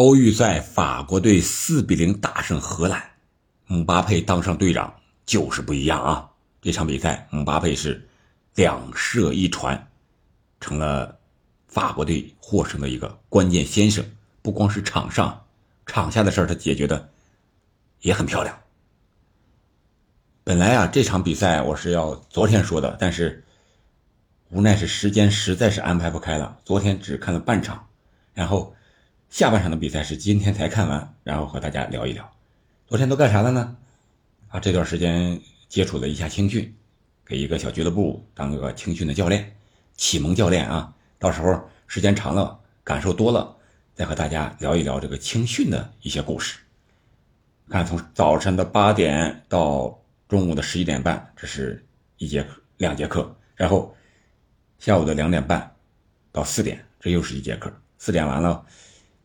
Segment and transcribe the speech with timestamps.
[0.00, 3.04] 欧预赛，法国队四比零大胜荷兰，
[3.66, 4.94] 姆巴佩当上队长
[5.26, 6.30] 就是不一样啊！
[6.62, 8.08] 这场比赛，姆巴佩是
[8.54, 9.90] 两射一传，
[10.58, 11.18] 成了
[11.68, 14.02] 法国队获胜的一个关键先生。
[14.40, 15.38] 不光是场上，
[15.84, 17.10] 场下的事儿他解决的
[18.00, 18.58] 也很漂亮。
[20.42, 23.44] 本来啊，这场比赛我是要昨天说的，但是
[24.48, 27.86] 无奈是时间实在是安排不开了，昨天只看了半场，
[28.32, 28.74] 然后。
[29.30, 32.28] 下半场的比赛是今天才看完，然后和大家聊一聊，
[32.88, 33.76] 昨天都干啥了呢？
[34.48, 36.74] 啊，这段时间接触了一下青训，
[37.24, 39.56] 给一个小俱乐部当个青训的教练，
[39.94, 40.92] 启蒙教练啊。
[41.20, 43.56] 到时候时间长了，感受多了，
[43.94, 46.58] 再和大家聊一聊这个青训的一些故事。
[47.68, 49.96] 看，从早晨的八点到
[50.28, 51.86] 中午的十一点半，这是
[52.18, 53.94] 一节课，两节课，然后
[54.80, 55.72] 下午的两点半
[56.32, 58.66] 到四点，这又是一节课，四点完了。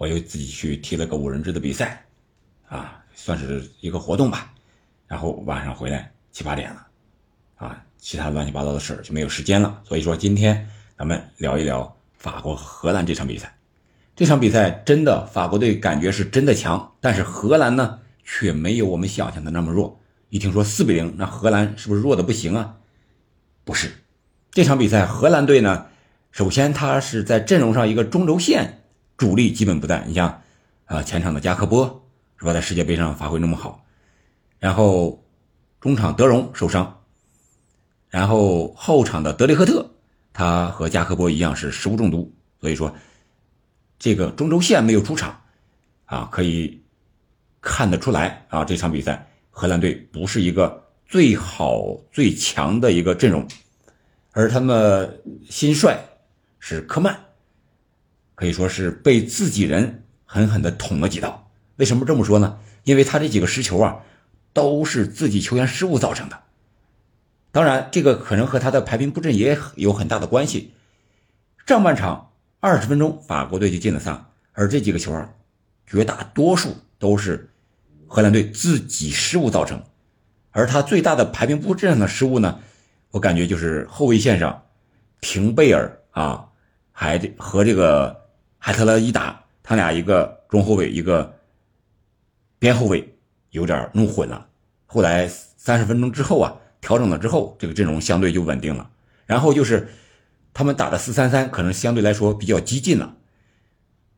[0.00, 2.02] 我又自己去踢了个五人制的比赛，
[2.66, 4.50] 啊，算是一个活动吧。
[5.06, 6.86] 然后晚上回来七八点了，
[7.56, 9.78] 啊，其他乱七八糟的事儿就没有时间了。
[9.84, 13.54] 所以说今天咱们聊一聊法国荷兰这场比赛。
[14.16, 20.00] 这场比赛真的法国队感觉是真的强，但是荷兰呢却没有我们想象的那么弱。
[20.30, 22.76] 一听说四比零，那荷兰是不是弱的不行啊？
[23.64, 23.92] 不是，
[24.50, 25.88] 这场比赛荷兰队呢，
[26.30, 28.78] 首先他是在阵容上一个中轴线。
[29.20, 30.40] 主力基本不在，你像，
[30.86, 33.84] 啊前场的加克波是吧，在世界杯上发挥那么好，
[34.58, 35.22] 然后
[35.78, 37.02] 中场德容受伤，
[38.08, 39.90] 然后后场的德雷赫特，
[40.32, 42.94] 他和加克波一样是食物中毒，所以说
[43.98, 45.38] 这个中轴线没有出场，
[46.06, 46.82] 啊可以
[47.60, 53.46] 看得出来啊这场比赛荷兰队不是一个最好最强的一个阵容，
[54.32, 56.02] 而他们新帅
[56.58, 57.14] 是科曼。
[58.40, 61.50] 可以说是被自己人狠狠地捅了几刀。
[61.76, 62.58] 为什么这么说呢？
[62.84, 64.00] 因为他这几个失球啊，
[64.54, 66.40] 都是自己球员失误造成的。
[67.52, 70.72] 当然，这个可能和他的排兵布阵也有很大的关系。
[71.66, 72.30] 上半场
[72.60, 75.28] 二十分钟，法国队就进了仨，而这几个球啊，
[75.86, 77.50] 绝大多数都是
[78.06, 79.82] 荷兰队自己失误造成。
[80.50, 82.60] 而他最大的排兵布阵上的失误呢，
[83.10, 84.62] 我感觉就是后卫线上，
[85.20, 86.48] 廷贝尔啊，
[86.90, 88.18] 还和这个。
[88.62, 91.34] 海特勒一打，他俩一个中后卫，一个
[92.58, 93.16] 边后卫，
[93.48, 94.46] 有点弄混了。
[94.84, 98.90] 后来三十分钟之后啊，调整了之后，这个阵容相对就稳定了。
[99.24, 99.88] 然后就是
[100.52, 103.16] 他们打的四三三，可能相对来说比较激进了。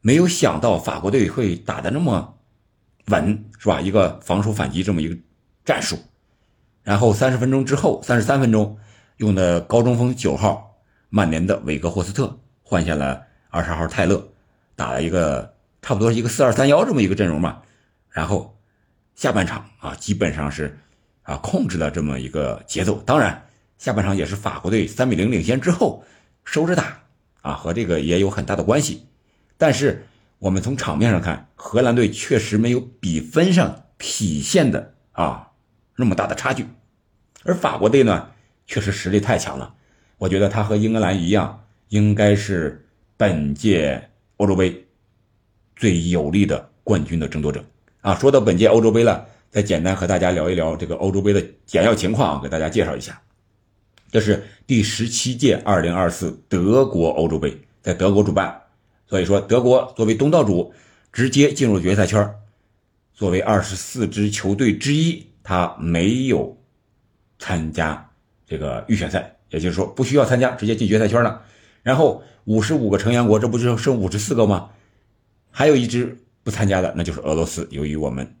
[0.00, 2.38] 没有想到法国队会打的那么
[3.08, 3.78] 稳，是吧？
[3.82, 5.14] 一个防守反击这么一个
[5.66, 5.98] 战术。
[6.82, 8.78] 然后三十分钟之后，三十三分钟
[9.18, 10.78] 用的高中锋九号
[11.10, 13.26] 曼联的韦格霍斯特换下了。
[13.52, 14.29] 二十号泰勒
[14.80, 15.52] 打了一个
[15.82, 17.60] 差不多一个四二三幺这么一个阵容嘛，
[18.08, 18.58] 然后
[19.14, 20.78] 下半场啊基本上是
[21.22, 23.02] 啊控制了这么一个节奏。
[23.04, 23.46] 当然
[23.76, 26.02] 下半场也是法国队三比零领先之后
[26.44, 26.98] 收着打
[27.42, 29.06] 啊，和这个也有很大的关系。
[29.58, 30.06] 但是
[30.38, 35.50] 我们从场面上看，荷兰队确实没有比分上体现的啊
[35.94, 36.66] 那么大的差距，
[37.44, 38.30] 而法国队呢
[38.66, 39.74] 确实实力太强了。
[40.16, 42.86] 我觉得他和英格兰一样，应该是。
[43.20, 44.09] 本届
[44.40, 44.86] 欧洲杯
[45.76, 47.62] 最有力的冠军的争夺者
[48.00, 48.14] 啊！
[48.14, 53.20] 说到本届欧洲杯了，再简单和大家聊一聊这个欧洲杯的简要情况啊，给大家介绍一下。
[54.10, 58.58] 这是第十七届二零二四德国欧洲杯，在德国主办，
[59.06, 60.72] 所以说德国作为东道主，
[61.12, 62.34] 直接进入决赛圈。
[63.12, 66.56] 作为二十四支球队之一，他没有
[67.38, 68.10] 参加
[68.46, 71.42] 这个预选赛，也就是说不需要参加，直接进决赛圈了。
[71.82, 74.70] 然后五十五个成员国，这不就剩五十四个吗？
[75.50, 77.66] 还有一支不参加的，那就是俄罗斯。
[77.70, 78.36] 由于我们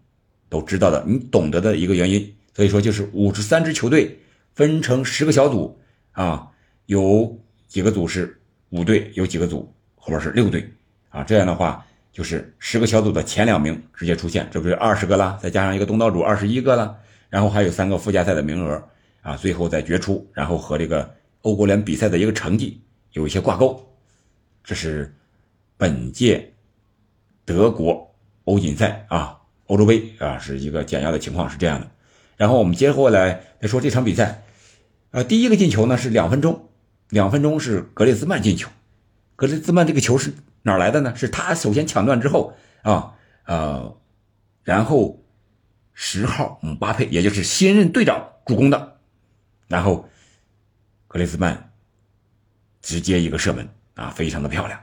[0.48, 4.18] 都知道的，你懂得的一个原因，所以说就是五十三支球队
[4.54, 5.78] 分成十个小组
[6.12, 6.48] 啊，
[6.86, 8.40] 有几个组是
[8.70, 10.70] 五队，有几个组后边是六队
[11.08, 11.22] 啊。
[11.24, 15.38] 这样的话，就是十个小组的前两名直接出现，这不是二十个啦？
[15.42, 16.96] 再加上一个东道主，二十一个了。
[17.28, 18.82] 然后还有三个附加赛的名额
[19.22, 21.08] 啊，最后再决出，然后和这个
[21.42, 22.80] 欧国联比赛的一个成绩。
[23.12, 23.88] 有一些挂钩，
[24.62, 25.14] 这是
[25.76, 26.52] 本届
[27.44, 28.14] 德国
[28.44, 31.90] 欧锦赛啊，欧洲杯啊，是一个简要的情况是这样的。
[32.36, 34.42] 然后我们接过来再说这场比赛，
[35.10, 36.68] 呃，第一个进球呢是两分钟，
[37.08, 38.70] 两分钟是格列兹曼进球。
[39.36, 41.16] 格列兹曼这个球是哪来的呢？
[41.16, 43.14] 是他首先抢断之后啊，
[43.44, 43.96] 呃，
[44.62, 45.24] 然后
[45.92, 48.98] 十号姆巴佩，也就是新任队长助攻的，
[49.66, 50.08] 然后
[51.08, 51.69] 格列兹曼。
[52.80, 54.80] 直接一个射门啊，非常的漂亮，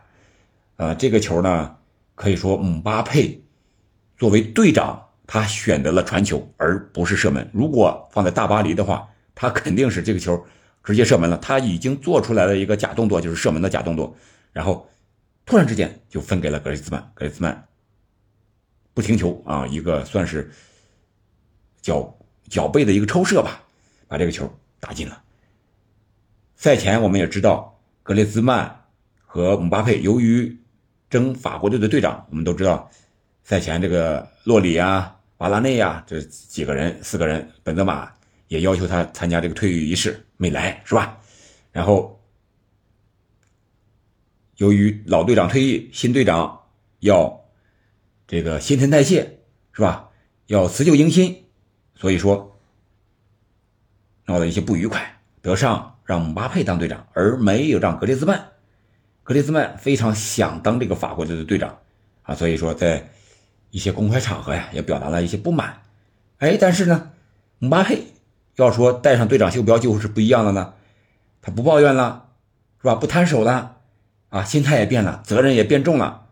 [0.76, 1.78] 呃，这个球呢，
[2.16, 3.44] 可以说姆巴佩
[4.18, 7.50] 作为队长，他选择了传球而不是射门。
[7.54, 10.46] 如果放在大巴黎的话，他肯定是这个球
[10.84, 11.38] 直接射门了。
[11.38, 14.16] 他已经做出来了一个假动作，就是射门的假动作，
[14.54, 14.90] 然后
[15.46, 17.12] 突然之间就分给了格里兹曼。
[17.14, 17.68] 格里兹曼
[18.94, 20.52] 不停球啊，一个算是
[21.82, 22.18] 脚
[22.48, 23.62] 脚背的一个抽射吧，
[24.08, 25.22] 把这个球打进了。
[26.56, 27.77] 赛前我们也知道，
[28.08, 28.86] 格列兹曼
[29.26, 30.58] 和姆巴佩由于
[31.10, 32.90] 争法国队的队长，我们都知道，
[33.44, 38.10] 赛前这个洛里啊、瓦拉内啊这几个人四个人，本泽马
[38.48, 41.20] 也要求他参加这个退役仪式，没来是吧？
[41.74, 42.24] 然后
[44.56, 46.62] 由于老队长退役，新队长
[47.00, 47.44] 要
[48.26, 49.42] 这个新陈代谢
[49.74, 50.12] 是吧？
[50.46, 51.44] 要辞旧迎新，
[51.94, 52.58] 所以说
[54.28, 55.20] 闹了一些不愉快。
[55.42, 58.42] 德尚让姆巴佩当队长，而没有让格列兹曼。
[59.24, 61.78] 格列兹曼非常想当这个法国队的队长
[62.24, 63.10] 啊，所以说在
[63.72, 65.82] 一些公开场合呀，也表达了一些不满。
[66.38, 67.12] 哎，但是呢，
[67.60, 68.06] 姆巴佩
[68.56, 70.74] 要说带上队长袖标就是不一样的呢，
[71.42, 72.30] 他不抱怨了，
[72.82, 72.96] 是吧？
[72.96, 73.76] 不摊手了，
[74.30, 76.28] 啊，心态也变了，责任也变重了。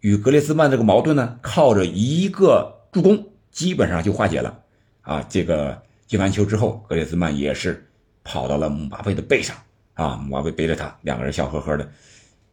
[0.00, 4.60] 与格列兹曼这个矛盾呢，靠着一个助攻，基本上就化解了。
[5.02, 7.84] 啊，这个进完球之后，格列兹曼也是。
[8.28, 9.56] 跑到了姆巴佩的背上
[9.94, 11.90] 啊，姆巴佩背着他，两个人笑呵呵的，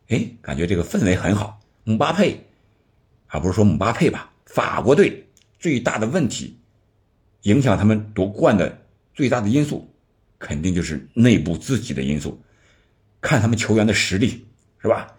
[0.07, 1.59] 哎，感觉这个氛围很好。
[1.83, 2.39] 姆巴佩，
[3.27, 4.31] 啊，不是说姆巴佩吧？
[4.45, 5.27] 法国队
[5.59, 6.57] 最大的问题，
[7.41, 8.81] 影响他们夺冠的
[9.13, 9.85] 最大的因素，
[10.39, 12.41] 肯定就是内部自己的因素。
[13.19, 14.47] 看他们球员的实力，
[14.81, 15.13] 是吧？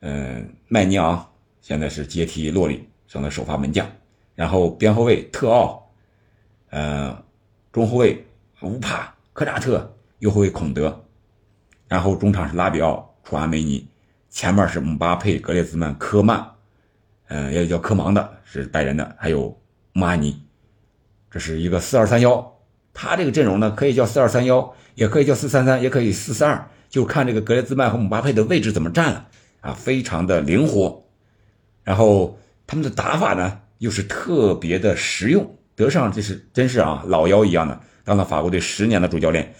[0.00, 1.26] 嗯，麦尼昂
[1.62, 3.90] 现在是接替洛里成了首发门将，
[4.34, 5.90] 然后边后卫特奥，
[6.68, 7.24] 呃，
[7.72, 8.22] 中后卫
[8.60, 9.13] 乌帕。
[9.34, 11.04] 科扎特，又会孔德，
[11.88, 13.84] 然后中场是拉比奥、楚阿梅尼，
[14.30, 16.52] 前面是姆巴佩、格列兹曼、科曼，
[17.26, 19.60] 嗯，也叫科芒的，是拜仁的，还有
[19.92, 20.40] 穆阿尼，
[21.32, 22.52] 这是一个四二三幺。
[22.92, 29.26] 他这个阵容呢，可以叫四二三幺，也可以叫四三三，也可以四四二，就看这个格列兹曼和姆巴佩的位置怎么站了
[29.62, 31.04] 啊，非常的灵活。
[31.82, 32.38] 然后
[32.68, 35.58] 他们的打法呢，又是特别的实用。
[35.74, 37.80] 德尚这是真是啊，老妖一样的。
[38.04, 39.54] 当了法国队十年的主教练，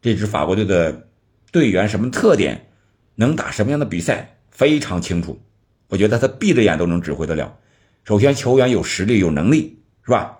[0.00, 1.08] 这支法国队的
[1.52, 2.68] 队员什么特点，
[3.16, 5.40] 能打什么样的比赛非常清楚。
[5.88, 7.58] 我觉得他闭着眼都能指挥得了。
[8.04, 10.38] 首先，球员有实力有能力，是吧？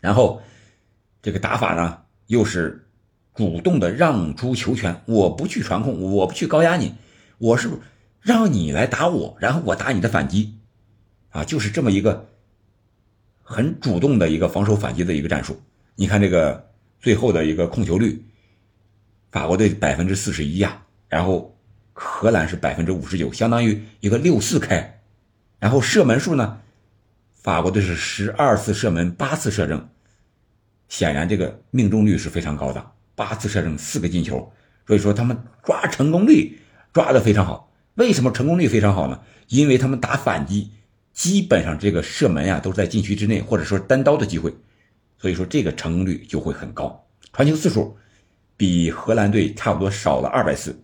[0.00, 0.42] 然后，
[1.22, 2.86] 这个打法呢，又是
[3.34, 6.94] 主动的让出球权，我不去传控，我不去高压你，
[7.38, 7.70] 我是
[8.20, 10.58] 让你来打我，然后我打你的反击，
[11.30, 12.28] 啊，就是这么一个
[13.42, 15.60] 很主动的一个防守反击的一个战术。
[15.98, 16.70] 你看这个
[17.00, 18.22] 最后的一个控球率，
[19.32, 21.58] 法国队百分之四十一呀，然后
[21.94, 25.00] 荷兰是百分之五十九，相当于一个六四开。
[25.58, 26.60] 然后射门数呢，
[27.32, 29.88] 法国队是十二次射门，八次射正，
[30.86, 34.52] 显然这个命中率是非常高的，八次射正四个进球，
[34.86, 36.58] 所以说他们抓成功率
[36.92, 37.72] 抓的非常好。
[37.94, 39.22] 为什么成功率非常好呢？
[39.48, 40.72] 因为他们打反击，
[41.14, 44.54] 基本上这个射门呀都是在禁区之内，或者说单刀的机会。
[45.18, 47.96] 所以说这个成功率就会很高，传球次数
[48.56, 50.78] 比荷兰队差不多少了二百次，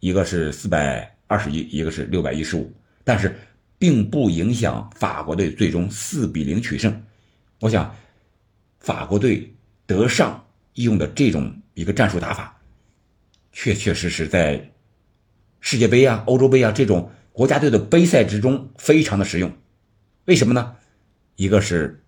[0.00, 2.72] 一个是四百二十一，一个是六百一十五，
[3.04, 3.34] 但是
[3.78, 7.02] 并不影响法国队最终四比零取胜。
[7.60, 7.94] 我想，
[8.80, 9.54] 法国队
[9.86, 12.60] 德尚用的这种一个战术打法，
[13.52, 14.72] 确确实实在
[15.60, 19.52] 世界杯啊、欧洲杯啊这种国家队的杯赛之中非常的实用。
[20.26, 20.76] 为什么呢？
[21.36, 22.04] 一个是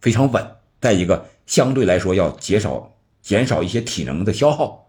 [0.00, 0.46] 非常稳。
[0.84, 4.86] 再一个，相对来说要减少减少一些体能的消耗，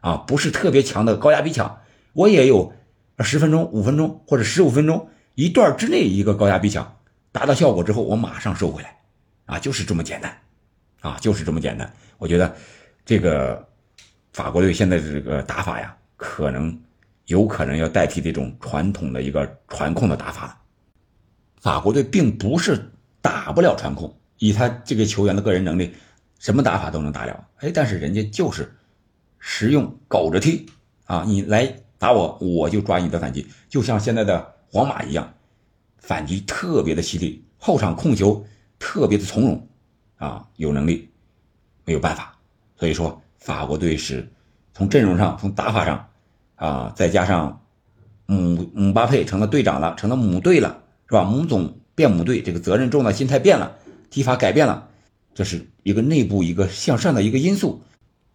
[0.00, 1.80] 啊，不是特别强的高压逼抢，
[2.12, 2.74] 我也有
[3.20, 6.98] 十分钟、五分钟或者十五分钟一段之内一个高压逼抢
[7.32, 8.98] 达到效果之后，我马上收回来，
[9.46, 10.38] 啊，就是这么简单，
[11.00, 11.90] 啊，就是这么简单。
[12.18, 12.54] 我觉得
[13.06, 13.66] 这个
[14.34, 16.78] 法国队现在的这个打法呀，可能
[17.24, 20.58] 有可能要代替这种传统的一个传控的打法了。
[21.62, 24.14] 法国队并不是打不了传控。
[24.38, 25.94] 以他这个球员的个人能力，
[26.38, 27.46] 什么打法都能打了。
[27.58, 28.72] 哎，但是人家就是
[29.38, 30.66] 实用狗着踢
[31.06, 31.24] 啊！
[31.26, 35.34] 你来打我，我就抓你的反击，就像现在的皇马一样，
[35.98, 38.46] 反击特别的犀利，后场控球
[38.78, 39.68] 特别的从容
[40.16, 41.10] 啊，有能力，
[41.84, 42.36] 没有办法。
[42.76, 44.30] 所以说，法国队是
[44.72, 46.08] 从阵容上、从打法上
[46.54, 47.60] 啊，再加上
[48.26, 51.24] 姆姆巴佩成了队长了，成了母队了，是吧？
[51.24, 53.76] 母总变母队，这个责任重了，心态变了。
[54.10, 54.88] 踢法改变了，
[55.34, 57.82] 这是一个内部一个向上的一个因素，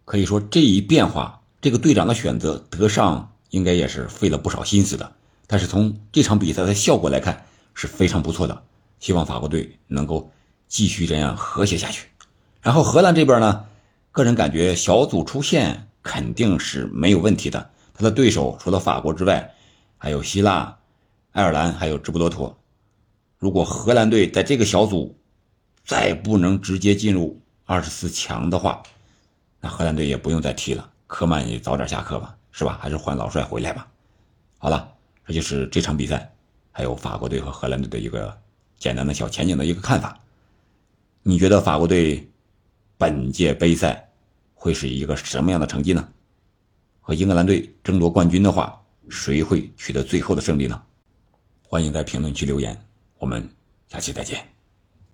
[0.04, 5.12] 可以说这一变化，这个队长的选择，德尚应该也是费了不少心思的
[5.46, 8.62] 但是从这场比赛的效果来看是非常不错的。
[9.00, 10.30] 希望法国队能够
[10.66, 12.08] 继续这样和谐下去。
[12.62, 13.66] 然后荷兰这边呢，
[14.10, 17.70] 个人感觉小组出线肯定是没有问题的。
[17.92, 19.52] 他的对手除了法国之外，
[19.98, 20.78] 还有希腊、
[21.32, 22.58] 爱尔兰，还有直布罗陀。
[23.38, 25.18] 如果荷兰队在这个小组
[25.84, 28.82] 再不能直接进入二十四强的话，
[29.60, 30.90] 那荷兰队也不用再踢了。
[31.06, 32.78] 科曼也早点下课吧，是吧？
[32.80, 33.86] 还是换老帅回来吧。
[34.58, 34.92] 好了，
[35.26, 36.32] 这就是这场比赛，
[36.72, 38.36] 还有法国队和荷兰队的一个
[38.78, 40.18] 简单的小前景的一个看法。
[41.22, 42.28] 你觉得法国队
[42.96, 44.08] 本届杯赛
[44.54, 46.08] 会是一个什么样的成绩呢？
[47.00, 50.82] 和英格兰队争夺冠军的话，谁会取得最后的胜利呢？
[51.62, 52.76] 欢迎在评论区留言，
[53.18, 53.48] 我们
[53.88, 54.53] 下期再见。